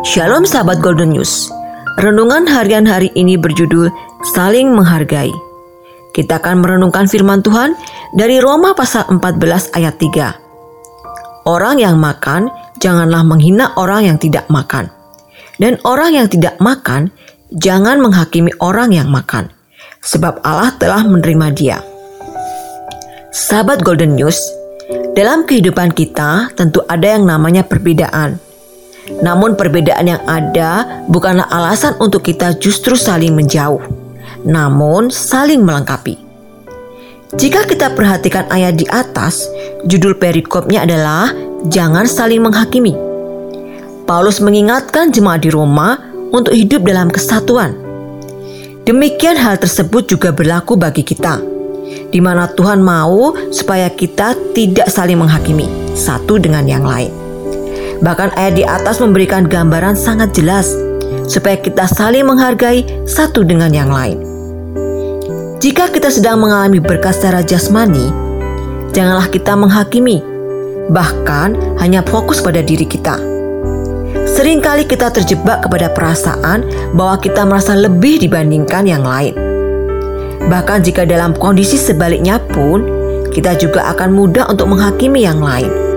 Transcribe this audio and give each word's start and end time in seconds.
Shalom 0.00 0.48
sahabat 0.48 0.80
Golden 0.80 1.12
News. 1.12 1.52
Renungan 2.00 2.48
harian 2.48 2.88
hari 2.88 3.12
ini 3.12 3.36
berjudul 3.36 3.92
Saling 4.32 4.72
Menghargai. 4.72 5.28
Kita 6.16 6.40
akan 6.40 6.64
merenungkan 6.64 7.04
firman 7.04 7.44
Tuhan 7.44 7.76
dari 8.16 8.40
Roma 8.40 8.72
pasal 8.72 9.04
14 9.12 9.76
ayat 9.76 10.00
3. 10.00 11.44
Orang 11.44 11.84
yang 11.84 12.00
makan 12.00 12.48
janganlah 12.80 13.20
menghina 13.28 13.76
orang 13.76 14.08
yang 14.08 14.16
tidak 14.16 14.48
makan. 14.48 14.88
Dan 15.60 15.76
orang 15.84 16.16
yang 16.16 16.32
tidak 16.32 16.56
makan 16.64 17.12
jangan 17.52 18.00
menghakimi 18.00 18.56
orang 18.56 18.96
yang 18.96 19.12
makan, 19.12 19.52
sebab 20.00 20.40
Allah 20.40 20.72
telah 20.80 21.04
menerima 21.04 21.46
dia. 21.52 21.78
Sahabat 23.36 23.84
Golden 23.84 24.16
News, 24.16 24.40
dalam 25.12 25.44
kehidupan 25.44 25.92
kita 25.92 26.56
tentu 26.56 26.80
ada 26.88 27.20
yang 27.20 27.28
namanya 27.28 27.68
perbedaan 27.68 28.40
namun 29.18 29.58
perbedaan 29.58 30.06
yang 30.06 30.22
ada 30.30 31.02
bukanlah 31.10 31.50
alasan 31.50 31.98
untuk 31.98 32.22
kita 32.22 32.54
justru 32.62 32.94
saling 32.94 33.34
menjauh, 33.34 33.82
namun 34.46 35.10
saling 35.10 35.66
melengkapi. 35.66 36.30
Jika 37.30 37.62
kita 37.66 37.94
perhatikan 37.94 38.50
ayat 38.50 38.74
di 38.74 38.86
atas, 38.90 39.46
judul 39.86 40.18
perikopnya 40.18 40.82
adalah 40.82 41.30
jangan 41.70 42.06
saling 42.06 42.42
menghakimi. 42.42 42.94
Paulus 44.02 44.42
mengingatkan 44.42 45.14
jemaat 45.14 45.46
di 45.46 45.54
Roma 45.54 45.94
untuk 46.34 46.50
hidup 46.50 46.82
dalam 46.82 47.06
kesatuan. 47.06 47.78
Demikian 48.82 49.38
hal 49.38 49.62
tersebut 49.62 50.10
juga 50.10 50.34
berlaku 50.34 50.74
bagi 50.74 51.06
kita, 51.06 51.38
di 52.10 52.18
mana 52.18 52.50
Tuhan 52.50 52.82
mau 52.82 53.30
supaya 53.54 53.86
kita 53.86 54.34
tidak 54.50 54.90
saling 54.90 55.20
menghakimi 55.22 55.70
satu 55.94 56.42
dengan 56.42 56.66
yang 56.66 56.82
lain. 56.82 57.19
Bahkan 58.00 58.32
ayat 58.36 58.54
di 58.56 58.64
atas 58.64 58.96
memberikan 59.00 59.44
gambaran 59.44 59.92
sangat 59.92 60.32
jelas 60.32 60.72
supaya 61.28 61.60
kita 61.60 61.84
saling 61.84 62.24
menghargai 62.24 62.88
satu 63.04 63.44
dengan 63.44 63.70
yang 63.70 63.92
lain. 63.92 64.18
Jika 65.60 65.92
kita 65.92 66.08
sedang 66.08 66.40
mengalami 66.40 66.80
berkat 66.80 67.20
secara 67.20 67.44
jasmani, 67.44 68.08
janganlah 68.96 69.28
kita 69.28 69.52
menghakimi, 69.52 70.24
bahkan 70.88 71.52
hanya 71.76 72.00
fokus 72.00 72.40
pada 72.40 72.64
diri 72.64 72.88
kita. 72.88 73.20
Seringkali 74.24 74.88
kita 74.88 75.12
terjebak 75.12 75.68
kepada 75.68 75.92
perasaan 75.92 76.64
bahwa 76.96 77.20
kita 77.20 77.44
merasa 77.44 77.76
lebih 77.76 78.24
dibandingkan 78.24 78.88
yang 78.88 79.04
lain. 79.04 79.36
Bahkan 80.48 80.80
jika 80.80 81.04
dalam 81.04 81.36
kondisi 81.36 81.76
sebaliknya 81.76 82.40
pun, 82.40 82.80
kita 83.28 83.60
juga 83.60 83.92
akan 83.92 84.16
mudah 84.16 84.48
untuk 84.48 84.72
menghakimi 84.72 85.28
yang 85.28 85.44
lain. 85.44 85.89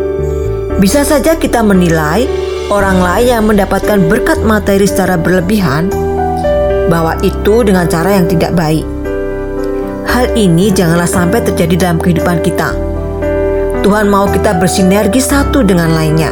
Bisa 0.79 1.05
saja 1.05 1.37
kita 1.37 1.61
menilai 1.61 2.25
orang 2.71 3.03
lain 3.03 3.27
yang 3.27 3.45
mendapatkan 3.45 3.99
berkat 4.09 4.41
materi 4.41 4.87
secara 4.89 5.19
berlebihan 5.19 5.91
bahwa 6.87 7.17
itu 7.21 7.61
dengan 7.61 7.85
cara 7.85 8.17
yang 8.17 8.25
tidak 8.25 8.55
baik. 8.57 8.85
Hal 10.09 10.29
ini 10.37 10.69
janganlah 10.69 11.09
sampai 11.09 11.41
terjadi 11.41 11.89
dalam 11.89 11.97
kehidupan 11.97 12.45
kita. 12.45 12.73
Tuhan 13.83 14.07
mau 14.07 14.29
kita 14.29 14.55
bersinergi 14.61 15.19
satu 15.19 15.65
dengan 15.65 15.91
lainnya. 15.91 16.31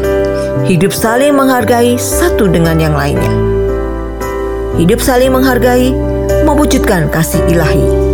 Hidup 0.63 0.93
saling 0.93 1.35
menghargai 1.35 1.97
satu 1.97 2.47
dengan 2.47 2.79
yang 2.79 2.95
lainnya. 2.95 3.33
Hidup 4.79 5.03
saling 5.03 5.33
menghargai 5.33 5.91
mewujudkan 6.47 7.11
kasih 7.11 7.43
ilahi. 7.51 8.10